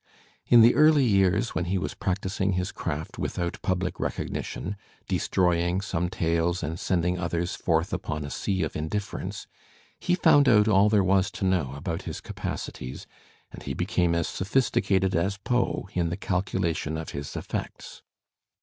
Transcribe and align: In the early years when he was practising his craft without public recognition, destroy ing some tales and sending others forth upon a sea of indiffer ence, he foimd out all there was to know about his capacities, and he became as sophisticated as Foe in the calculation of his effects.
In 0.47 0.61
the 0.61 0.73
early 0.73 1.05
years 1.05 1.53
when 1.53 1.65
he 1.65 1.77
was 1.77 1.93
practising 1.93 2.53
his 2.53 2.71
craft 2.71 3.19
without 3.19 3.61
public 3.61 3.99
recognition, 3.99 4.75
destroy 5.07 5.59
ing 5.59 5.79
some 5.81 6.09
tales 6.09 6.63
and 6.63 6.79
sending 6.79 7.19
others 7.19 7.53
forth 7.53 7.93
upon 7.93 8.25
a 8.25 8.31
sea 8.31 8.63
of 8.63 8.73
indiffer 8.73 9.21
ence, 9.21 9.45
he 9.99 10.15
foimd 10.15 10.47
out 10.47 10.67
all 10.67 10.89
there 10.89 11.03
was 11.03 11.29
to 11.33 11.45
know 11.45 11.73
about 11.75 12.01
his 12.01 12.19
capacities, 12.19 13.05
and 13.51 13.61
he 13.61 13.75
became 13.75 14.15
as 14.15 14.27
sophisticated 14.27 15.15
as 15.15 15.35
Foe 15.45 15.87
in 15.93 16.09
the 16.09 16.17
calculation 16.17 16.97
of 16.97 17.09
his 17.11 17.35
effects. 17.35 18.01